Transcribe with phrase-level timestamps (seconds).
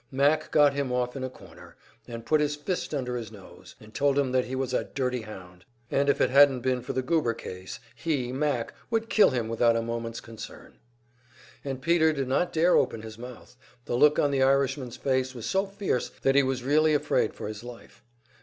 [0.09, 1.75] "Mac" got him off in a corner,
[2.07, 5.21] and put his fist under his nose, and told him that he was "a dirty
[5.21, 9.47] hound," and if it hadn't been for the Goober case, he, "Mac," would kill him
[9.47, 10.79] without a moment's concern.
[11.63, 15.45] And Peter did not dare open his mouth; the look on the Irishman's face was
[15.45, 18.01] so fierce that he was really afraid for his life.